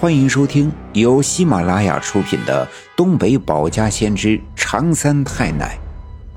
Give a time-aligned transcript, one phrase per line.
[0.00, 2.64] 欢迎收听由喜马拉雅出品的
[2.96, 5.76] 《东北保家先知长三太奶》，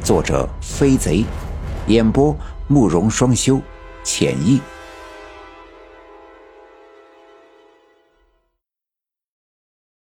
[0.03, 1.23] 作者飞贼，
[1.85, 2.35] 演播
[2.67, 3.61] 慕容双修，
[4.03, 4.59] 浅意。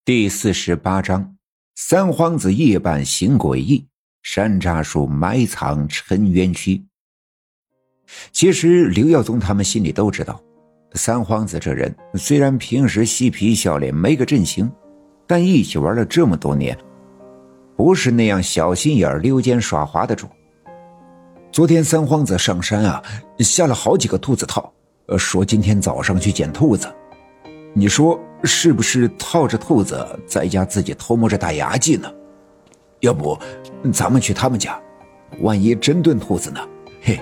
[0.07, 1.37] 第四十八章：
[1.75, 3.87] 三皇子夜半行诡异，
[4.23, 6.83] 山楂树埋藏沉冤屈。
[8.33, 10.43] 其实刘耀宗他们心里都知道。
[10.95, 14.71] 三皇子这人虽然平时嬉皮笑脸没个阵型，
[15.27, 16.77] 但一起玩了这么多年，
[17.77, 20.29] 不是那样小心眼溜肩耍滑的主。
[21.51, 23.03] 昨天三皇子上山啊，
[23.41, 24.73] 下了好几个兔子套，
[25.19, 26.89] 说今天早上去捡兔子。
[27.73, 32.09] 你说是不是套着兔子在家自己偷摸着打牙祭呢？
[33.01, 33.37] 要不
[33.93, 34.81] 咱们去他们家，
[35.41, 36.61] 万一真炖兔子呢？
[37.03, 37.21] 嘿，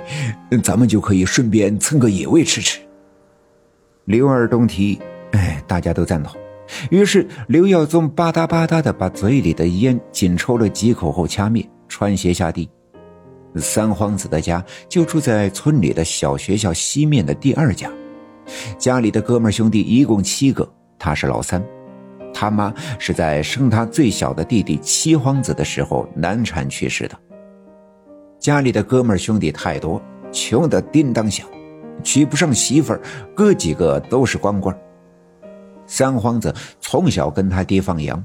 [0.62, 2.79] 咱们就可以顺便蹭个野味吃吃。
[4.05, 5.01] 刘二东提，
[5.33, 6.37] 哎，大家都赞同。
[6.91, 12.69] 于是刘耀宗吧嗒吧嗒的把嘴里的烟紧抽了几口后掐灭，穿鞋下地。
[13.56, 17.91] 三皇子的家就住在村里的小学校西面的第二家，
[18.78, 21.62] 家里的哥们兄弟一共七个，他是老三。
[22.33, 27.19] 他妈是在生他最小的弟弟七皇子的时候难产去世的。
[28.39, 31.47] 家里的哥们兄弟太多，穷得叮当响。
[32.03, 33.01] 娶不上媳妇儿，
[33.35, 34.75] 哥几个都是光棍
[35.87, 38.23] 三皇子从小跟他爹放羊，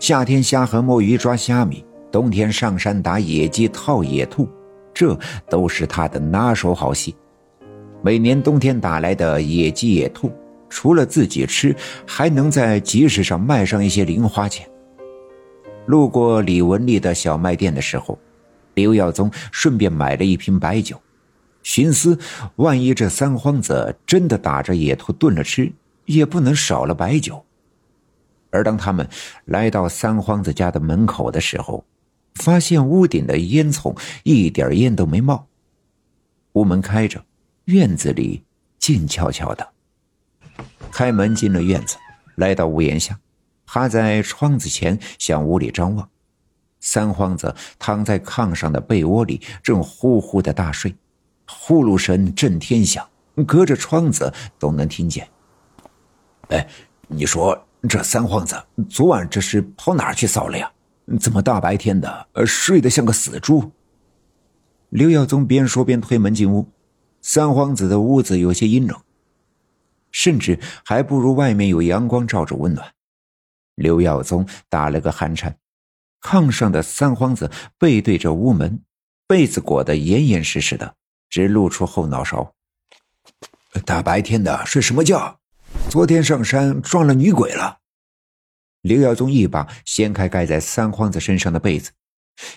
[0.00, 4.48] 夏天下河摸鱼抓虾米，冬天上山打野鸡套野兔，
[4.92, 5.16] 这
[5.48, 7.14] 都是他的拿手好戏。
[8.02, 10.30] 每年冬天打来的野鸡野兔，
[10.68, 11.74] 除了自己吃，
[12.06, 14.68] 还能在集市上卖上一些零花钱。
[15.86, 18.18] 路过李文丽的小卖店的时候，
[18.74, 21.00] 刘耀宗顺便买了一瓶白酒。
[21.64, 22.16] 寻思，
[22.56, 25.72] 万一这三皇子真的打着野兔炖了吃，
[26.04, 27.44] 也不能少了白酒。
[28.50, 29.08] 而当他们
[29.46, 31.84] 来到三皇子家的门口的时候，
[32.34, 35.46] 发现屋顶的烟囱一点烟都没冒，
[36.52, 37.24] 屋门开着，
[37.64, 38.44] 院子里
[38.78, 39.66] 静悄悄的。
[40.92, 41.96] 开门进了院子，
[42.36, 43.18] 来到屋檐下，
[43.64, 46.08] 趴在窗子前向屋里张望。
[46.78, 50.94] 三皇子躺在炕上的被窝里，正呼呼的大睡。
[51.46, 53.08] 呼噜声震天响，
[53.46, 55.28] 隔着窗子都能听见。
[56.48, 56.68] 哎，
[57.08, 60.70] 你说这三皇子昨晚这是跑哪儿去骚了呀？
[61.20, 63.70] 怎么大白天的睡得像个死猪？
[64.88, 66.66] 刘耀宗边说边推门进屋。
[67.20, 69.00] 三皇子的屋子有些阴冷，
[70.10, 72.92] 甚至还不如外面有阳光照着温暖。
[73.74, 75.56] 刘耀宗打了个寒颤，
[76.20, 78.82] 炕上的三皇子背对着屋门，
[79.26, 80.94] 被子裹得严严实实的。
[81.34, 82.54] 只露出后脑勺。
[83.84, 85.40] 大白天的睡什么觉？
[85.90, 87.78] 昨天上山撞了女鬼了。
[88.82, 91.90] 刘耀宗一把掀开盖在三皇子身上的被子，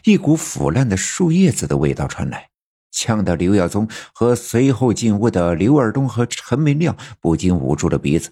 [0.04, 2.50] 一股腐烂的树叶子的味道传来，
[2.92, 8.32] 呛得刘耀宗和随后进屋的刘二东和陈明亮不禁捂住了鼻子。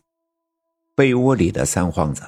[0.94, 2.22] 被窝里的三皇子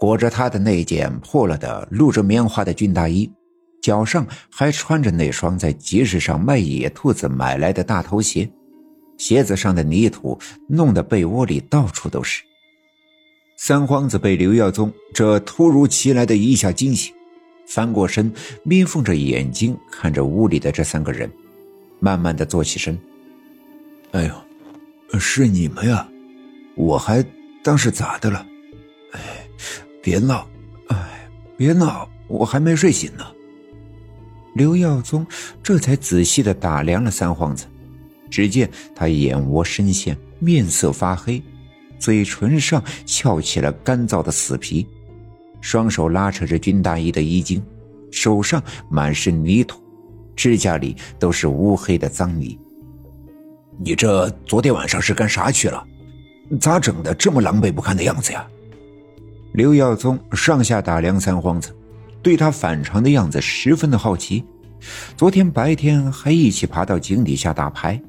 [0.00, 3.30] 裹着他的那件破了的露着棉花的军大衣。
[3.82, 8.48] 脚上还穿着那双在集市上卖野兔子买来的大头鞋，
[9.18, 10.38] 鞋子上的泥土
[10.68, 12.44] 弄得被窝里到处都是。
[13.56, 17.12] 三皇子被刘耀宗这突如其来的一下惊醒，
[17.66, 18.32] 翻过身，
[18.64, 21.30] 眯缝着眼睛看着屋里的这三个人，
[21.98, 22.96] 慢慢的坐起身。
[24.12, 26.08] 哎呦，是你们呀，
[26.76, 27.24] 我还
[27.64, 28.46] 当是咋的了？
[29.12, 29.20] 哎，
[30.00, 30.46] 别闹，
[30.86, 33.24] 哎，别闹，我还没睡醒呢。
[34.54, 35.26] 刘耀宗
[35.62, 37.66] 这才仔细的打量了三皇子，
[38.30, 41.42] 只见他眼窝深陷，面色发黑，
[41.98, 44.86] 嘴唇上翘起了干燥的死皮，
[45.60, 47.62] 双手拉扯着军大衣的衣襟，
[48.10, 49.80] 手上满是泥土，
[50.36, 52.58] 指甲里都是乌黑的脏泥。
[53.78, 55.82] 你这昨天晚上是干啥去了？
[56.60, 58.46] 咋整的这么狼狈不堪的样子呀？
[59.54, 61.74] 刘耀宗上下打量三皇子。
[62.22, 64.44] 对他反常的样子十分的好奇。
[65.16, 68.00] 昨天白天还一起爬到井底下打牌，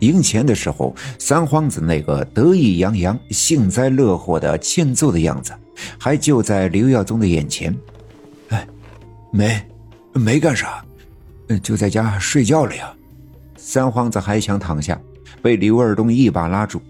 [0.00, 5.52] 赢钱的时候，三皇子那个得意洋洋、幸灾乐祸的欠揍的样子，
[5.98, 7.76] 还就在刘耀宗的眼前。
[8.48, 8.66] 哎，
[9.32, 9.60] 没，
[10.12, 10.84] 没干啥，
[11.62, 12.92] 就在家睡觉了呀。
[13.56, 15.00] 三皇子还想躺下，
[15.40, 16.82] 被刘二东一把拉住。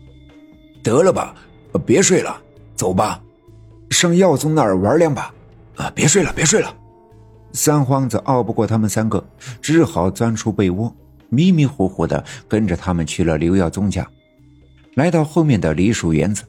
[0.83, 1.35] 得了吧，
[1.85, 2.41] 别睡了，
[2.75, 3.23] 走吧，
[3.91, 5.33] 上耀宗那儿玩两把。
[5.77, 5.91] 啊！
[5.95, 6.75] 别睡了，别睡了！
[7.53, 9.23] 三皇子拗不过他们三个，
[9.61, 10.95] 只好钻出被窝，
[11.29, 14.09] 迷迷糊糊的跟着他们去了刘耀宗家。
[14.95, 16.45] 来到后面的梨树园子，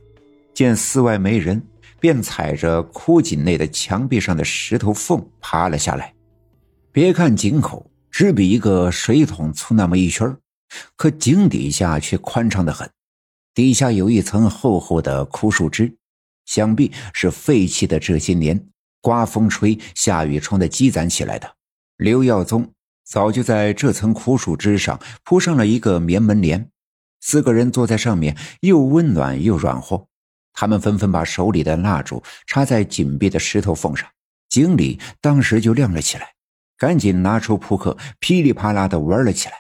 [0.54, 1.62] 见寺外没人，
[2.00, 6.14] 便踩着枯井内的墙壁上的石头缝爬了下来。
[6.92, 10.38] 别看井口只比一个水桶粗那么一圈
[10.96, 12.90] 可井底下却宽敞的很。
[13.56, 15.96] 底下有一层厚厚的枯树枝，
[16.46, 18.68] 想必是废弃的这些年
[19.04, 21.56] 刮风吹、下雨冲的积攒起来的。
[21.98, 22.72] 刘耀宗
[23.04, 26.70] 早就在这层枯树枝上铺上了一个棉门帘，
[27.20, 30.08] 四个人坐在上面，又温暖又软和。
[30.54, 34.08] 他们纷纷把手里的蜡烛插在紧闭的石头缝上，
[34.48, 36.30] 井里当时就亮了起来。
[36.78, 39.56] 赶紧拿出扑克，噼里啪啦的玩了起来。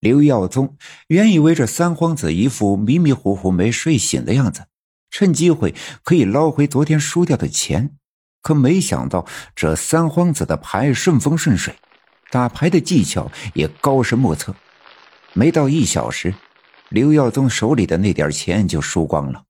[0.00, 4.66] 刘耀宗原以为这三皇子一副迷迷糊糊没睡醒的样子，
[5.08, 7.96] 趁机会可以捞回昨天输掉的钱，
[8.42, 11.74] 可没想到这三皇子的牌顺风顺水，
[12.30, 14.54] 打牌的技巧也高深莫测。
[15.34, 16.34] 没到一小时，
[16.88, 19.44] 刘耀宗手里的那点钱就输光了。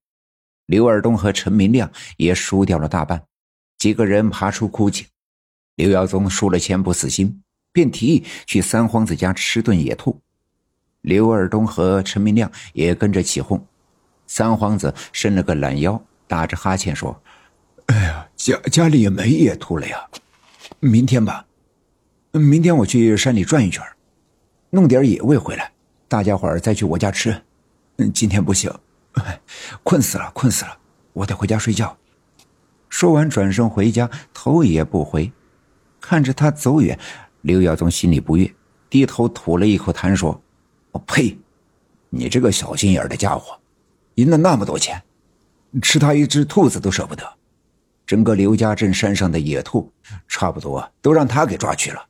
[0.67, 3.23] 刘二东和陈明亮也输掉了大半，
[3.79, 5.07] 几个人爬出枯井。
[5.77, 7.43] 刘耀宗输了钱不死心，
[7.73, 10.21] 便提议去三皇子家吃顿野兔。
[11.03, 13.65] 刘二东和陈明亮也跟着起哄。
[14.27, 17.23] 三皇子伸了个懒腰，打着哈欠说：“，
[18.39, 20.09] 家家里也没野兔了呀，
[20.79, 21.45] 明天吧。
[22.31, 23.85] 明天我去山里转一圈，
[24.71, 25.73] 弄点野味回来，
[26.07, 27.43] 大家伙再去我家吃。
[28.15, 28.73] 今天不行。
[29.83, 30.79] ”困死了，困死了，
[31.13, 31.95] 我得回家睡觉。
[32.89, 35.31] 说完，转身回家，头也不回。
[36.01, 36.97] 看着他走远，
[37.41, 38.55] 刘耀宗心里不悦，
[38.89, 40.41] 低头吐了一口痰，说
[40.93, 41.37] ：“我呸！
[42.11, 43.59] 你这个小心眼的家伙，
[44.15, 45.03] 赢了那么多钱，
[45.83, 47.38] 吃他一只兔子都舍不得。
[48.09, 49.93] 整个刘家镇山上的野兔，
[50.29, 52.03] 差不多都让他给抓去了，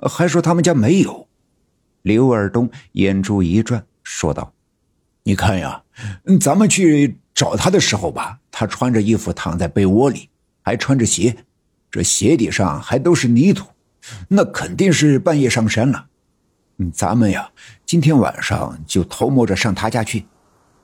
[0.00, 1.28] 还说他们家没有。”
[2.02, 4.52] 刘二东眼珠一转，说道。
[5.22, 5.80] 你看呀，
[6.40, 10.28] 咱们去找他的时候吧，他穿着衣服躺在被窝里，
[10.60, 11.36] 还穿着鞋，
[11.88, 13.68] 这鞋底上还都是泥土，
[14.26, 16.06] 那肯定是半夜上山了。
[16.92, 17.48] 咱们呀，
[17.86, 20.26] 今天晚上就偷摸着上他家去。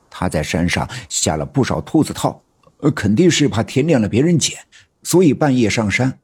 [0.09, 2.41] 他在山上下了不少兔子套，
[2.81, 4.57] 呃肯定是怕天亮了别人捡，
[5.03, 6.19] 所以半夜上山。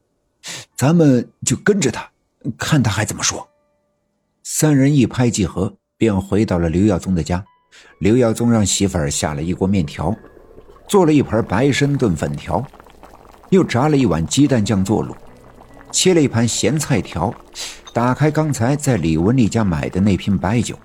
[0.76, 2.10] 咱们就跟着他，
[2.58, 3.48] 看他还怎么说。
[4.44, 7.44] 三人一拍即合，便回到了刘耀宗的家。
[8.00, 10.16] 刘耀宗让媳妇儿下了一锅面条，
[10.88, 12.66] 做了一盘白参炖粉条，
[13.50, 15.14] 又炸了一碗鸡蛋酱做卤，
[15.92, 17.34] 切了一盘咸菜条，
[17.94, 20.78] 打开刚才在李文丽家买的那瓶白酒，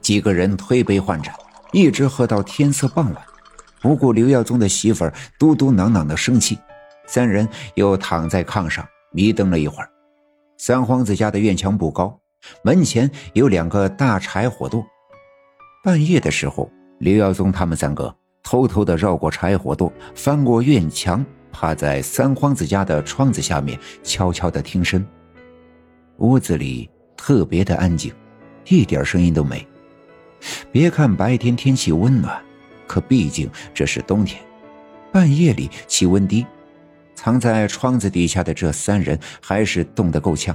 [0.00, 1.34] 几个人推杯换盏，
[1.72, 3.24] 一直喝到天色傍晚。
[3.80, 6.58] 不顾刘耀宗的媳妇儿嘟嘟囔囔的生气，
[7.06, 9.88] 三人又躺在炕上迷瞪了一会儿。
[10.58, 12.20] 三皇子家的院墙不高，
[12.62, 14.84] 门前有两个大柴火垛。
[15.82, 25.02] 半夜的时候，刘耀宗他们三个偷偷的绕过柴火垛，翻过院墙，趴在三皇子家的窗子下面，悄悄的听声。
[26.18, 28.12] 屋子里特别的安静，
[28.66, 29.66] 一点声音都没。
[30.70, 32.38] 别看白天天气温暖，
[32.90, 34.42] 可毕竟这是冬天，
[35.12, 36.44] 半夜里气温低，
[37.14, 40.52] 藏在窗子底下的这三人还是冻得够呛。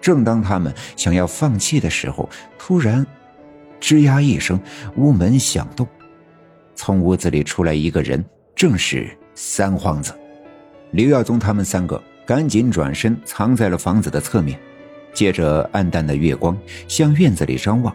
[0.00, 3.06] 正当他们想要放弃的时候，突然。
[3.78, 4.58] 吱呀一声，
[4.96, 5.86] 屋门响动，
[6.74, 8.24] 从屋子里出来一个人，
[8.54, 10.18] 正是三皇子。
[10.92, 14.58] 刘耀宗他们三个赶紧转身藏在了房子的侧面，
[15.12, 16.56] 借着暗淡的月光
[16.88, 17.94] 向院子里张望。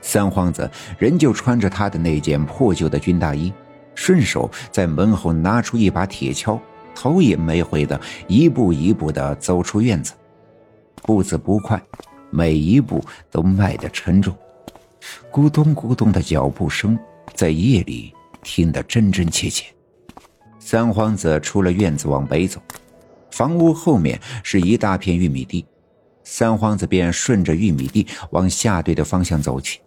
[0.00, 3.52] 三皇子仍旧穿着他的那件破旧的军大衣，
[3.94, 6.58] 顺手在门后拿出一把铁锹，
[6.94, 10.14] 头也没回的一步一步的走出院子，
[11.02, 11.80] 步子不快，
[12.30, 14.34] 每一步都迈得沉重。
[15.30, 16.98] 咕咚咕咚的脚步声
[17.34, 18.12] 在夜里
[18.42, 19.64] 听得真真切切。
[20.58, 22.60] 三皇子出了院子往北走，
[23.30, 25.64] 房屋后面是一大片玉米地，
[26.30, 29.80] 三皇子便顺着玉米地往下队的方向走去。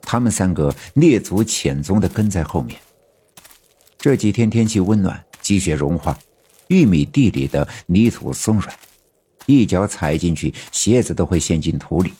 [0.00, 2.80] 他们三个蹑足潜踪的跟在后面。
[3.98, 6.18] 这几天天气温暖，积雪融化，
[6.68, 8.74] 玉米地里的泥土松软，
[9.44, 12.14] 一脚踩进去，鞋子都会陷进土里。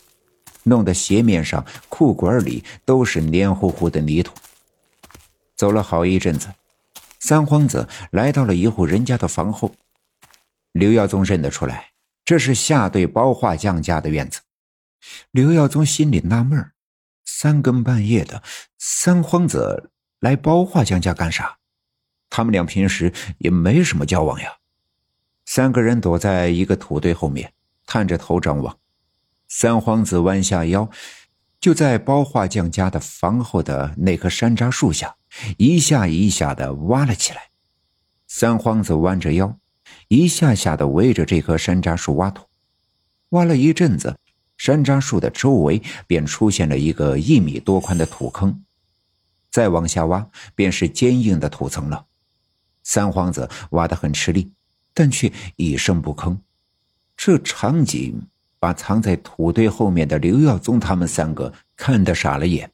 [0.64, 4.35] 弄得鞋面上、裤管里都是黏糊糊的泥土。
[5.57, 6.49] 走了好一阵子，
[7.19, 9.75] 三皇子来到了一户人家的房后。
[10.73, 11.87] 刘耀宗认得出来，
[12.28, 14.42] 这是下队包画匠家的院子。
[15.30, 16.73] 刘耀宗心里纳闷
[17.25, 18.42] 三更半夜的，
[18.76, 21.56] 三皇子来包画匠家干啥？
[22.28, 24.58] 他们俩平时也没什么交往呀。
[25.47, 27.54] 三个人躲在一个土堆后面，
[27.87, 28.78] 探着头张望。
[29.49, 30.90] 三皇子弯下腰，
[31.58, 35.16] 就在包画匠家的房后的那棵山楂树下
[35.56, 37.49] 一下一下的挖了起来。
[38.26, 39.58] 三皇子弯着腰，
[40.08, 42.44] 一下下的围着这棵山楂树挖土。
[43.30, 44.18] 挖了一阵子，
[44.56, 48.64] 山楂树的周围便出现了一个一米多宽的土坑。
[49.50, 52.06] 再往下挖，便是坚硬的土层了。
[52.82, 54.50] 三皇子挖得很吃力，
[54.94, 56.38] 但却一声不吭。
[57.16, 58.26] 这场景
[58.58, 62.70] 把藏在土堆后面的刘耀宗他们三个看得傻了眼，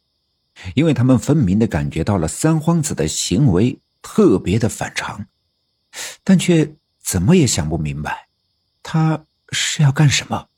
[0.75, 5.27] 因为他们分明的感觉到了三皇子的行为特别的反常，
[6.23, 6.75] 但却
[7.05, 8.29] 怎么也想不明白，
[8.83, 10.49] 他是要干什么。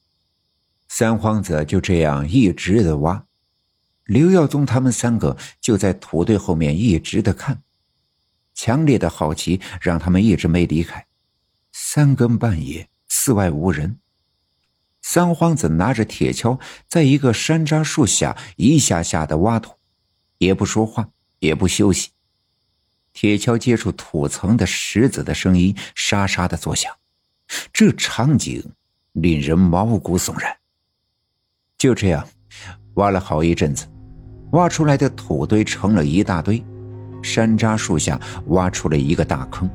[0.89, 3.27] 三皇子就这样一直的挖。
[4.05, 7.61] 刘耀宗他们三个就在土堆后面一直的看，
[8.55, 11.05] 强烈的好奇让他们一直没离开。
[11.73, 13.99] 三更半夜，寺外无人，
[15.03, 19.75] 三皇子拿着铁锹，在一个山楂树下一下下的挖土，
[20.39, 21.11] 也不说话，
[21.41, 22.11] 也不休息。
[23.17, 26.93] 铁锹接触土层的石子的声音沙沙的作响，
[27.73, 28.63] 这场景
[29.13, 30.55] 令人毛骨悚然。
[31.79, 32.29] 就这样，
[32.97, 33.87] 挖了好一阵子。
[34.53, 36.63] 挖出来的土堆成了一大堆，
[37.23, 39.67] 山楂树下挖出了一个大坑。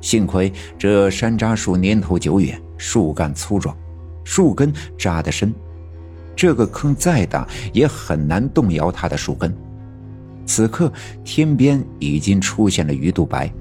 [0.00, 3.76] 幸亏这山楂树年头久远，树干粗壮，
[4.24, 5.54] 树根扎得深，
[6.34, 9.56] 这个坑再大也很难动摇它的树根。
[10.46, 10.90] 此刻
[11.24, 13.52] 天边已经出现了鱼肚白，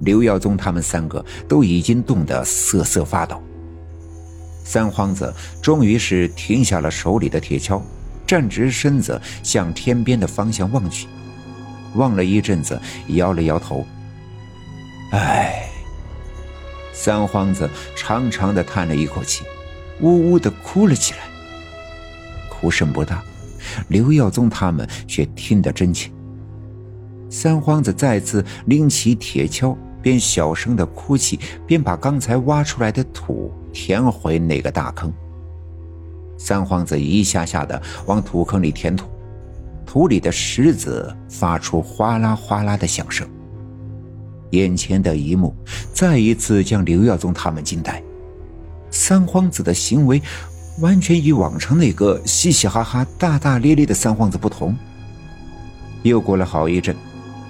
[0.00, 3.42] 刘耀宗他们三个都已经冻得瑟瑟发抖。
[4.64, 7.82] 三皇子终于是停下了手里的铁锹。
[8.24, 11.06] 站直身子，向天边的方向望去，
[11.96, 13.84] 望了一阵子，摇了摇头。
[15.10, 15.68] 唉，
[16.94, 19.44] 三皇子长长的叹了一口气，
[20.00, 21.18] 呜呜的哭了起来。
[22.48, 23.22] 哭声不大，
[23.88, 26.10] 刘耀宗他们却听得真切。
[27.28, 35.12] 三皇子再次拎起铁锹，边小声的哭泣，边把刚才挖出来的土填回那个大坑。
[36.36, 39.06] 三皇子一下下的往土坑里填土，
[39.86, 43.26] 土里的石子发出哗啦哗啦的响声。
[44.50, 45.54] 眼前的一幕
[45.94, 48.02] 再一次将刘耀宗他们惊呆。
[48.90, 50.20] 三皇子的行为
[50.78, 54.74] 完全与往常那个嘻嘻哈哈、大大咧咧的三皇子不同。
[56.02, 56.96] 又过了好一阵，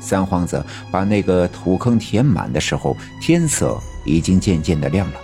[0.00, 5.14] 三皇子把那个土坑填满的时候，天色已经渐渐的亮了。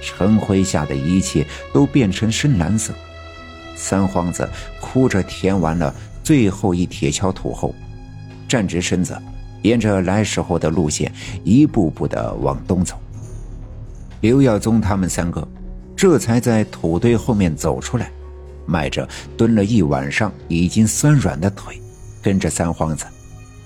[0.00, 1.44] 晨辉下的一切
[1.74, 2.94] 都变成深蓝色。
[3.74, 4.48] 三皇子
[4.80, 7.74] 哭着填完了最后一铁锹土后，
[8.48, 9.20] 站直身子，
[9.62, 11.12] 沿着来时候的路线
[11.44, 12.96] 一步步的往东走。
[14.20, 15.46] 刘耀宗他们三个
[15.98, 18.08] 这才在土堆后面走出来，
[18.66, 21.82] 迈着蹲了一晚上已经酸软的腿，
[22.22, 23.04] 跟着三皇子，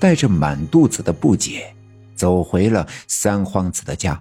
[0.01, 1.75] 带着满肚子的不解，
[2.17, 4.19] 走回了三皇子的家。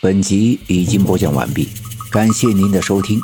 [0.00, 1.68] 本集已经播讲完毕，
[2.10, 3.20] 感谢您的收听。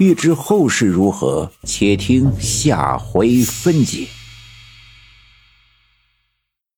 [0.00, 4.08] 欲知后事如何，且听下回分解。